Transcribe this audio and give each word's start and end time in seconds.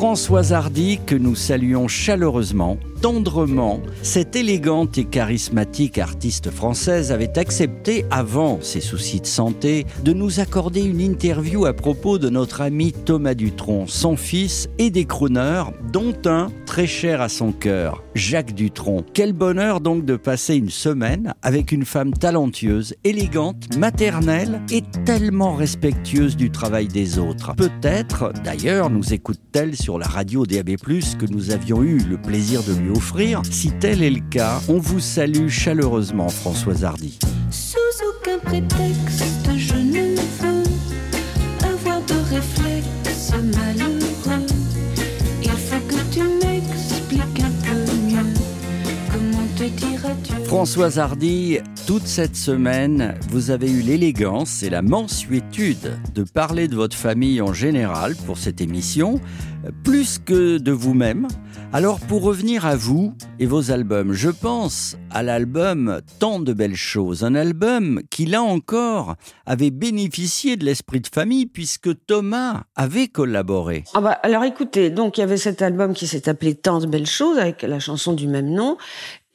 Françoise 0.00 0.54
Hardy, 0.54 0.98
que 1.04 1.14
nous 1.14 1.34
saluons 1.34 1.86
chaleureusement, 1.86 2.78
tendrement, 3.02 3.80
cette 4.02 4.34
élégante 4.34 4.96
et 4.96 5.04
charismatique 5.04 5.98
artiste 5.98 6.50
française 6.50 7.12
avait 7.12 7.38
accepté, 7.38 8.06
avant 8.10 8.60
ses 8.62 8.80
soucis 8.80 9.20
de 9.20 9.26
santé, 9.26 9.86
de 10.02 10.14
nous 10.14 10.40
accorder 10.40 10.82
une 10.82 11.02
interview 11.02 11.66
à 11.66 11.74
propos 11.74 12.18
de 12.18 12.30
notre 12.30 12.62
ami 12.62 12.92
Thomas 12.92 13.34
Dutronc, 13.34 13.88
son 13.88 14.16
fils 14.16 14.70
et 14.78 14.90
des 14.90 15.04
crooners, 15.04 15.64
dont 15.92 16.14
un 16.24 16.48
très 16.64 16.86
cher 16.86 17.20
à 17.20 17.28
son 17.28 17.52
cœur, 17.52 18.02
Jacques 18.14 18.54
Dutronc. 18.54 19.04
Quel 19.12 19.32
bonheur 19.32 19.80
donc 19.80 20.04
de 20.04 20.16
passer 20.16 20.54
une 20.54 20.70
semaine 20.70 21.34
avec 21.42 21.72
une 21.72 21.84
femme 21.84 22.12
talentueuse, 22.12 22.94
élégante, 23.04 23.76
maternelle 23.76 24.62
et 24.70 24.82
tellement 25.04 25.54
respectueuse 25.54 26.36
du 26.36 26.50
travail 26.50 26.88
des 26.88 27.18
autres. 27.18 27.54
Peut-être, 27.56 28.32
d'ailleurs, 28.44 28.88
nous 28.88 29.12
écoute-t-elle 29.12 29.76
sur 29.76 29.89
la 29.98 30.06
radio 30.06 30.46
DAB+, 30.46 30.76
que 30.76 31.26
nous 31.30 31.50
avions 31.50 31.82
eu 31.82 31.98
le 31.98 32.16
plaisir 32.16 32.62
de 32.62 32.72
lui 32.74 32.90
offrir. 32.90 33.42
Si 33.50 33.70
tel 33.72 34.02
est 34.02 34.10
le 34.10 34.20
cas, 34.30 34.60
on 34.68 34.78
vous 34.78 35.00
salue 35.00 35.48
chaleureusement, 35.48 36.28
Françoise 36.28 36.84
Hardy. 36.84 37.18
Sous 37.50 37.78
aucun 38.08 38.38
prétexte, 38.38 39.50
je 39.56 39.74
ne 39.74 40.16
veux 40.16 40.64
avoir 41.64 42.00
de 42.02 42.14
réflexe 42.34 43.32
malheureux. 43.32 44.46
Il 45.42 45.50
faut 45.50 45.80
que 45.88 46.02
tu 46.12 46.22
m'expliques 46.22 47.42
un 47.42 47.50
peu 47.64 47.92
mieux. 48.06 48.34
Comment 49.12 49.46
te 49.56 49.64
diras-tu? 49.64 50.32
Françoise 50.46 50.98
Hardy, 50.98 51.58
toute 51.86 52.06
cette 52.06 52.36
semaine, 52.36 53.14
vous 53.30 53.50
avez 53.50 53.70
eu 53.70 53.82
l'élégance 53.82 54.62
et 54.64 54.70
la 54.70 54.82
mansuétude 54.82 55.98
de 56.14 56.24
parler 56.24 56.66
de 56.66 56.74
votre 56.74 56.96
famille 56.96 57.40
en 57.40 57.52
général 57.52 58.16
pour 58.26 58.36
cette 58.36 58.60
émission, 58.60 59.20
plus 59.84 60.18
que 60.18 60.58
de 60.58 60.72
vous-même. 60.72 61.28
Alors 61.72 62.00
pour 62.00 62.22
revenir 62.22 62.66
à 62.66 62.74
vous 62.74 63.14
et 63.38 63.46
vos 63.46 63.70
albums, 63.70 64.12
je 64.12 64.28
pense 64.28 64.96
à 65.10 65.22
l'album 65.22 66.00
Tant 66.18 66.40
de 66.40 66.52
belles 66.52 66.76
choses, 66.76 67.24
un 67.24 67.34
album 67.34 68.00
qui 68.10 68.26
là 68.26 68.42
encore 68.42 69.14
avait 69.46 69.70
bénéficié 69.70 70.56
de 70.56 70.64
l'esprit 70.64 71.00
de 71.00 71.08
famille 71.12 71.46
puisque 71.46 71.90
Thomas 72.06 72.64
avait 72.74 73.08
collaboré. 73.08 73.84
Ah 73.94 74.00
bah, 74.00 74.18
alors 74.22 74.44
écoutez, 74.44 74.90
donc 74.90 75.18
il 75.18 75.20
y 75.20 75.24
avait 75.24 75.36
cet 75.36 75.62
album 75.62 75.94
qui 75.94 76.06
s'est 76.06 76.28
appelé 76.28 76.54
Tant 76.54 76.80
de 76.80 76.86
belles 76.86 77.06
choses 77.06 77.38
avec 77.38 77.62
la 77.62 77.78
chanson 77.78 78.12
du 78.12 78.26
même 78.26 78.50
nom. 78.50 78.76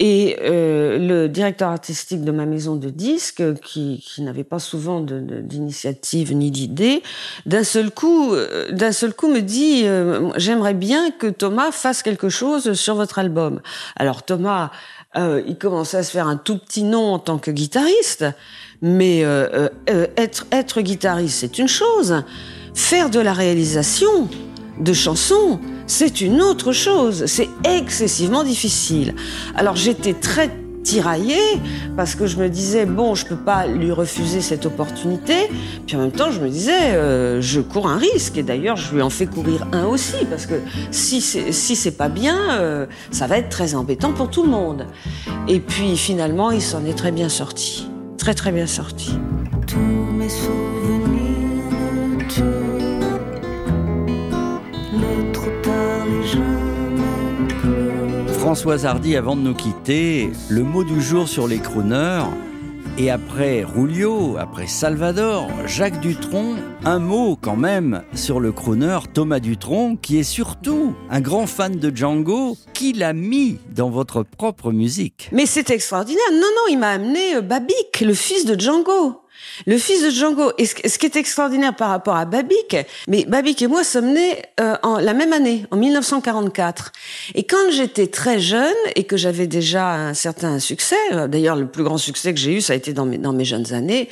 Et 0.00 0.36
euh, 0.40 0.98
le 0.98 1.28
directeur 1.28 1.68
artistique 1.68 2.24
de 2.24 2.32
ma 2.32 2.46
maison 2.46 2.74
de 2.74 2.90
disques, 2.90 3.44
qui, 3.60 4.04
qui 4.04 4.22
n'avait 4.22 4.42
pas 4.42 4.58
souvent 4.58 5.00
d'initiative 5.00 6.34
ni 6.34 6.50
d'idée, 6.50 7.02
d'un 7.46 7.62
seul 7.62 7.92
coup, 7.92 8.34
euh, 8.34 8.72
d'un 8.72 8.90
seul 8.90 9.14
coup 9.14 9.28
me 9.28 9.40
dit 9.40 9.82
euh, 9.84 10.30
j'aimerais 10.36 10.74
bien 10.74 11.12
que 11.12 11.28
Thomas 11.28 11.70
fasse 11.70 12.02
quelque 12.02 12.28
chose 12.28 12.72
sur 12.72 12.96
votre 12.96 13.20
album. 13.20 13.60
Alors 13.94 14.24
Thomas, 14.24 14.72
euh, 15.16 15.42
il 15.46 15.56
commençait 15.56 15.98
à 15.98 16.02
se 16.02 16.10
faire 16.10 16.26
un 16.26 16.36
tout 16.36 16.58
petit 16.58 16.82
nom 16.82 17.12
en 17.12 17.18
tant 17.20 17.38
que 17.38 17.52
guitariste, 17.52 18.24
mais 18.82 19.24
euh, 19.24 19.48
euh, 19.54 19.68
euh, 19.90 20.06
être 20.16 20.46
être 20.50 20.80
guitariste 20.80 21.38
c'est 21.38 21.58
une 21.58 21.68
chose, 21.68 22.24
faire 22.74 23.10
de 23.10 23.20
la 23.20 23.32
réalisation 23.32 24.28
de 24.78 24.92
chansons, 24.92 25.60
c'est 25.86 26.20
une 26.20 26.40
autre 26.40 26.72
chose. 26.72 27.26
C'est 27.26 27.48
excessivement 27.64 28.44
difficile. 28.44 29.14
Alors 29.54 29.76
j'étais 29.76 30.14
très 30.14 30.50
tiraillée 30.82 31.58
parce 31.96 32.14
que 32.14 32.26
je 32.26 32.36
me 32.36 32.48
disais 32.48 32.84
bon 32.84 33.14
je 33.14 33.24
peux 33.24 33.36
pas 33.36 33.66
lui 33.66 33.90
refuser 33.90 34.40
cette 34.40 34.66
opportunité. 34.66 35.34
Puis 35.86 35.96
en 35.96 36.00
même 36.00 36.12
temps 36.12 36.30
je 36.30 36.40
me 36.40 36.48
disais 36.48 36.94
euh, 36.94 37.40
je 37.40 37.60
cours 37.60 37.88
un 37.88 37.98
risque. 37.98 38.36
Et 38.36 38.42
d'ailleurs 38.42 38.76
je 38.76 38.94
lui 38.94 39.02
en 39.02 39.10
fais 39.10 39.26
courir 39.26 39.66
un 39.72 39.86
aussi 39.86 40.24
parce 40.28 40.46
que 40.46 40.54
si 40.90 41.20
c'est 41.20 41.52
si 41.52 41.90
pas 41.90 42.08
bien 42.08 42.38
euh, 42.60 42.86
ça 43.10 43.26
va 43.26 43.38
être 43.38 43.48
très 43.48 43.74
embêtant 43.74 44.12
pour 44.12 44.30
tout 44.30 44.42
le 44.42 44.50
monde. 44.50 44.86
Et 45.48 45.60
puis 45.60 45.96
finalement 45.96 46.50
il 46.50 46.62
s'en 46.62 46.84
est 46.84 46.96
très 46.96 47.12
bien 47.12 47.28
sorti. 47.28 47.88
Très 48.18 48.34
très 48.34 48.52
bien 48.52 48.66
sorti. 48.66 49.12
Tous 49.66 49.78
mes 49.78 50.28
souvenirs 50.28 50.74
Françoise 58.44 58.84
Hardy, 58.84 59.16
avant 59.16 59.36
de 59.36 59.40
nous 59.40 59.54
quitter, 59.54 60.30
le 60.50 60.62
mot 60.62 60.84
du 60.84 61.00
jour 61.00 61.26
sur 61.26 61.48
les 61.48 61.60
crooners. 61.60 62.24
Et 62.98 63.10
après 63.10 63.64
Rulio, 63.64 64.36
après 64.38 64.66
Salvador, 64.66 65.48
Jacques 65.64 65.98
Dutronc, 66.00 66.56
un 66.84 66.98
mot 66.98 67.38
quand 67.40 67.56
même 67.56 68.02
sur 68.12 68.40
le 68.40 68.52
crooner 68.52 68.98
Thomas 69.14 69.40
Dutronc, 69.40 69.96
qui 69.96 70.18
est 70.18 70.24
surtout 70.24 70.94
un 71.08 71.22
grand 71.22 71.46
fan 71.46 71.76
de 71.76 71.90
Django, 71.96 72.58
qui 72.74 72.92
l'a 72.92 73.14
mis 73.14 73.56
dans 73.74 73.88
votre 73.88 74.22
propre 74.22 74.72
musique. 74.72 75.30
Mais 75.32 75.46
c'est 75.46 75.70
extraordinaire. 75.70 76.22
Non, 76.32 76.40
non, 76.40 76.70
il 76.70 76.78
m'a 76.78 76.90
amené 76.90 77.36
euh, 77.36 77.40
Babik, 77.40 78.02
le 78.02 78.12
fils 78.12 78.44
de 78.44 78.60
Django. 78.60 79.23
Le 79.66 79.78
fils 79.78 80.02
de 80.02 80.10
Django. 80.10 80.52
Et 80.58 80.66
ce, 80.66 80.74
qui 80.74 81.06
est 81.06 81.16
extraordinaire 81.16 81.74
par 81.74 81.90
rapport 81.90 82.16
à 82.16 82.24
Babik, 82.24 82.76
mais 83.08 83.24
Babik 83.24 83.62
et 83.62 83.66
moi 83.66 83.84
sommes 83.84 84.12
nés 84.12 84.42
euh, 84.60 84.74
en 84.82 84.98
la 84.98 85.14
même 85.14 85.32
année, 85.32 85.66
en 85.70 85.76
1944. 85.76 86.92
Et 87.34 87.44
quand 87.44 87.70
j'étais 87.70 88.08
très 88.08 88.40
jeune 88.40 88.74
et 88.96 89.04
que 89.04 89.16
j'avais 89.16 89.46
déjà 89.46 89.92
un 89.92 90.14
certain 90.14 90.58
succès, 90.58 90.96
euh, 91.12 91.28
d'ailleurs 91.28 91.56
le 91.56 91.66
plus 91.66 91.84
grand 91.84 91.98
succès 91.98 92.34
que 92.34 92.40
j'ai 92.40 92.56
eu, 92.56 92.60
ça 92.60 92.72
a 92.72 92.76
été 92.76 92.92
dans 92.92 93.06
mes, 93.06 93.44
jeunes 93.44 93.72
années, 93.74 94.08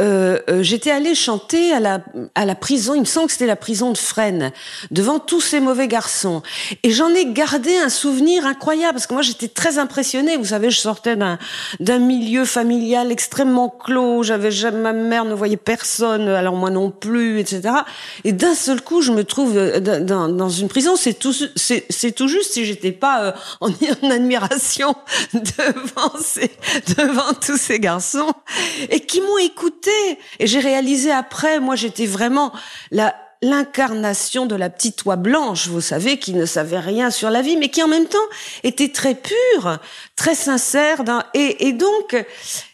euh, 0.00 0.38
j'étais 0.60 0.90
allée 0.90 1.14
chanter 1.14 1.72
à 1.72 1.80
la, 1.80 2.00
à 2.34 2.44
la 2.44 2.54
prison, 2.54 2.94
il 2.94 3.00
me 3.00 3.06
semble 3.06 3.26
que 3.26 3.32
c'était 3.32 3.46
la 3.46 3.56
prison 3.56 3.92
de 3.92 3.98
Fresnes, 3.98 4.52
devant 4.90 5.18
tous 5.18 5.40
ces 5.40 5.60
mauvais 5.60 5.88
garçons. 5.88 6.42
Et 6.82 6.90
j'en 6.90 7.08
ai 7.10 7.32
gardé 7.32 7.76
un 7.76 7.88
souvenir 7.88 8.46
incroyable, 8.46 8.94
parce 8.94 9.06
que 9.06 9.14
moi 9.14 9.22
j'étais 9.22 9.48
très 9.48 9.78
impressionnée. 9.78 10.36
Vous 10.36 10.46
savez, 10.46 10.70
je 10.70 10.78
sortais 10.78 11.16
d'un 11.16 11.98
milieu 11.98 12.44
familial 12.44 13.10
extrêmement 13.12 13.68
clos, 13.68 14.22
j'avais 14.22 14.47
ma 14.72 14.92
mère 14.92 15.24
ne 15.24 15.34
voyait 15.34 15.56
personne, 15.56 16.28
alors 16.28 16.54
moi 16.54 16.70
non 16.70 16.90
plus, 16.90 17.40
etc. 17.40 17.62
Et 18.24 18.32
d'un 18.32 18.54
seul 18.54 18.80
coup, 18.82 19.02
je 19.02 19.12
me 19.12 19.24
trouve 19.24 19.56
euh, 19.56 19.80
dans, 19.80 20.28
dans- 20.28 20.48
une 20.48 20.68
prison. 20.68 20.96
C'est 20.96 21.14
tout, 21.14 21.34
c'est 21.56 21.84
c'est 21.90 22.12
tout 22.12 22.28
juste 22.28 22.52
si 22.52 22.64
j'étais 22.64 22.92
pas 22.92 23.22
euh, 23.24 23.32
en, 23.60 23.68
admiration 24.10 24.94
devant 25.32 26.12
devant 26.96 27.32
tous 27.34 27.56
ces 27.58 27.78
garçons 27.80 28.32
et 28.90 29.00
qui 29.00 29.20
m'ont 29.20 29.38
écouté. 29.38 29.90
Et 30.38 30.46
j'ai 30.46 30.60
réalisé 30.60 31.10
après, 31.10 31.60
moi 31.60 31.76
j'étais 31.76 32.06
vraiment 32.06 32.52
la 32.90 33.14
l'incarnation 33.42 34.46
de 34.46 34.56
la 34.56 34.70
petite 34.70 35.04
oie 35.04 35.16
blanche, 35.16 35.68
vous 35.68 35.80
savez, 35.80 36.18
qui 36.18 36.32
ne 36.34 36.46
savait 36.46 36.80
rien 36.80 37.10
sur 37.10 37.30
la 37.30 37.42
vie, 37.42 37.56
mais 37.56 37.68
qui 37.68 37.82
en 37.82 37.88
même 37.88 38.06
temps 38.06 38.18
était 38.64 38.90
très 38.90 39.14
pure, 39.14 39.78
très 40.16 40.34
sincère. 40.34 41.04
et, 41.34 41.68
et 41.68 41.72
donc, 41.72 42.16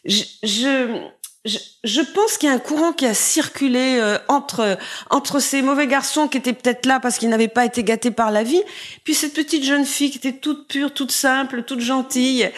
je, 0.06 1.00
je, 1.44 2.00
pense 2.00 2.38
qu'il 2.38 2.48
y 2.48 2.52
a 2.52 2.54
un 2.54 2.58
courant 2.58 2.92
qui 2.92 3.04
a 3.04 3.12
circulé 3.12 3.98
euh, 4.00 4.16
entre 4.28 5.40
ces 5.40 5.60
mauvais 5.60 5.86
garçons 5.86 6.26
qui 6.26 6.38
étaient 6.38 6.54
peut-être 6.54 6.86
là 6.86 7.00
parce 7.00 7.18
qu'ils 7.18 7.28
n'avaient 7.28 7.48
pas 7.48 7.66
été 7.66 7.84
gâtés 7.84 8.10
par 8.10 8.30
la 8.30 8.42
vie, 8.42 8.62
puis 9.04 9.14
cette 9.14 9.34
petite 9.34 9.62
jeune 9.62 9.84
fille 9.84 10.10
qui 10.10 10.18
était 10.18 10.32
toute 10.32 10.66
pure, 10.68 10.94
toute 10.94 11.12
simple, 11.12 11.62
toute 11.64 11.80
gentille. 11.80 12.50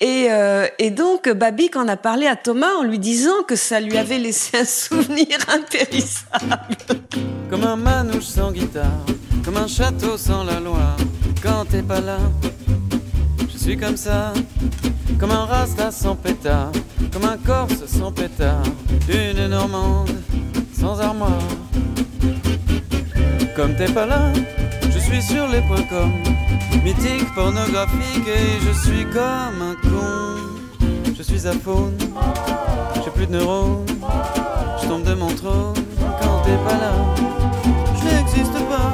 Et, 0.00 0.28
euh, 0.30 0.68
donc, 0.90 1.28
Babic 1.28 1.76
en 1.76 1.88
a 1.88 1.96
parlé 1.96 2.26
à 2.26 2.36
Thomas 2.36 2.74
en 2.78 2.82
lui 2.82 2.98
disant 2.98 3.42
que 3.46 3.56
ça 3.56 3.80
lui 3.80 3.96
avait 3.98 4.18
laissé 4.18 4.58
un 4.58 4.64
souvenir 4.64 5.38
impérissable. 5.48 6.76
Comme 7.50 7.64
un 7.64 7.76
manouche 7.76 8.24
sans 8.24 8.52
guitare, 8.52 9.04
comme 9.44 9.56
un 9.56 9.66
château 9.66 10.16
sans 10.16 10.44
la 10.44 10.60
Loire. 10.60 10.96
Quand 11.42 11.64
t'es 11.70 11.82
pas 11.82 12.00
là, 12.00 12.18
je 13.52 13.58
suis 13.58 13.76
comme 13.76 13.96
ça. 13.96 14.32
Comme 15.18 15.30
un 15.32 15.46
rasta 15.46 15.90
sans 15.90 16.14
pétard, 16.14 16.70
comme 17.12 17.24
un 17.24 17.36
corse 17.36 17.86
sans 17.86 18.12
pétard. 18.12 18.62
Une 19.08 19.48
normande 19.48 20.10
sans 20.72 21.00
armoire. 21.00 21.42
Comme 23.56 23.74
t'es 23.74 23.90
pas 23.92 24.06
là, 24.06 24.32
je 24.82 24.98
suis 24.98 25.22
sur 25.22 25.48
les 25.48 25.60
points 25.62 25.82
com. 25.90 26.12
Mythique, 26.84 27.34
pornographique, 27.34 28.26
et 28.28 28.64
je 28.64 28.72
suis 28.86 29.04
comme 29.06 29.60
un 29.62 29.74
con. 29.82 30.36
Je 31.16 31.22
suis 31.22 31.46
à 31.46 31.52
faune, 31.52 31.98
j'ai 33.04 33.10
plus 33.10 33.26
de 33.26 33.32
neurones. 33.32 33.84
Je 34.80 34.88
tombe 34.88 35.02
de 35.02 35.14
mon 35.14 35.34
trône 35.34 35.74
quand 36.20 36.42
t'es 36.44 36.56
pas 36.64 36.78
là. 36.78 36.92
Je 37.96 38.16
n'existe 38.16 38.58
pas 38.68 38.92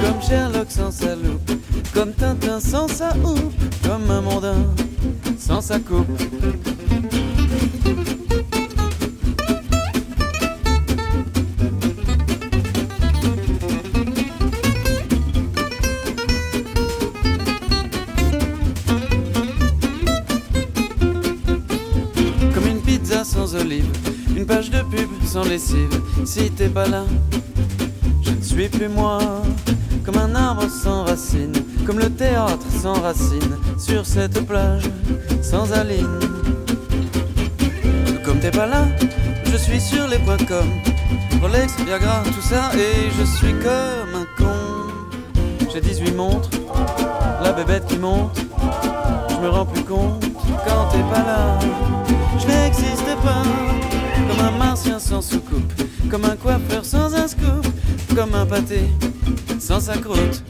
comme 0.00 0.22
Sherlock 0.22 0.70
sans 0.70 0.90
sa 0.92 1.16
loupe. 1.16 1.50
Comme 1.92 2.12
Tintin 2.12 2.60
sans 2.60 2.88
sa 2.88 3.10
houppe, 3.16 3.54
comme 3.82 4.10
un 4.10 4.20
mondain 4.20 4.62
sans 5.38 5.60
sa 5.60 5.78
coupe. 5.78 6.06
Une 24.46 24.54
page 24.54 24.70
de 24.70 24.80
pub 24.82 25.08
sans 25.24 25.44
lessive. 25.44 26.00
Si 26.24 26.50
t'es 26.50 26.68
pas 26.68 26.86
là, 26.86 27.04
je 28.22 28.30
ne 28.30 28.40
suis 28.40 28.68
plus 28.68 28.88
moi. 28.88 29.18
Comme 30.04 30.18
un 30.18 30.34
arbre 30.36 30.68
sans 30.70 31.04
racines, 31.04 31.52
comme 31.84 31.98
le 31.98 32.10
théâtre 32.10 32.66
sans 32.80 32.94
racines, 32.94 33.56
sur 33.76 34.06
cette 34.06 34.40
plage 34.46 34.84
sans 35.42 35.72
aline. 35.72 36.20
Comme 38.24 38.38
t'es 38.38 38.52
pas 38.52 38.66
là, 38.66 38.84
je 39.50 39.56
suis 39.56 39.80
sur 39.80 40.06
les 40.06 40.18
points 40.18 40.36
com. 40.36 40.68
Rolex, 41.42 41.74
Viagra, 41.84 42.22
tout 42.24 42.46
ça, 42.48 42.70
et 42.76 43.10
je 43.18 43.24
suis 43.24 43.52
comme 43.54 44.14
un 44.14 44.26
con. 44.38 45.70
J'ai 45.72 45.80
18 45.80 46.12
montres, 46.12 46.50
la 47.42 47.52
bébête 47.52 47.86
qui 47.86 47.98
monte, 47.98 48.38
je 49.28 49.36
me 49.44 49.48
rends 49.48 49.66
plus 49.66 49.82
compte 49.82 50.24
quand 50.64 50.88
t'es 50.92 51.02
pas 51.12 51.24
là. 51.24 51.75
Comme 56.10 56.24
un 56.24 56.36
coiffeur 56.36 56.84
sans 56.84 57.14
un 57.14 57.26
scoop, 57.26 57.66
comme 58.14 58.34
un 58.34 58.46
pâté 58.46 58.80
sans 59.58 59.80
sa 59.80 59.96
croûte. 59.96 60.42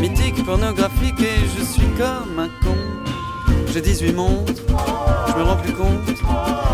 Mythique, 0.00 0.44
pornographique 0.44 1.20
et 1.20 1.46
je 1.56 1.64
suis 1.64 1.86
comme 1.96 2.38
un 2.38 2.48
con. 2.64 2.76
J'ai 3.72 3.80
18 3.80 4.12
montres, 4.12 4.62
je 5.28 5.38
me 5.38 5.42
rends 5.42 5.56
plus 5.56 5.72
compte. 5.72 6.22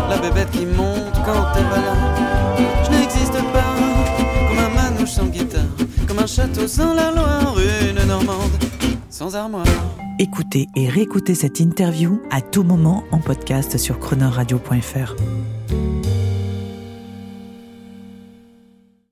La 0.09 0.17
bébête 0.17 0.49
qui 0.51 0.65
monte 0.65 1.13
quand 1.25 1.53
t'es 1.53 1.63
pas 1.63 1.77
là. 1.77 2.55
Je 2.85 2.91
n'existe 2.91 3.33
pas, 3.33 3.75
comme 4.49 4.59
un 4.59 4.69
manouche 4.69 5.11
sans 5.11 5.27
guitare, 5.27 5.61
comme 6.07 6.19
un 6.19 6.27
château 6.27 6.67
sans 6.67 6.93
la 6.93 7.11
Loire, 7.11 7.55
une 7.89 8.07
Normande 8.07 8.51
sans 9.09 9.35
armoire. 9.35 9.65
Écoutez 10.19 10.67
et 10.75 10.87
réécoutez 10.89 11.35
cette 11.35 11.59
interview 11.59 12.21
à 12.31 12.41
tout 12.41 12.63
moment 12.63 13.03
en 13.11 13.19
podcast 13.19 13.77
sur 13.77 13.99
chronoradio.fr. 13.99 15.15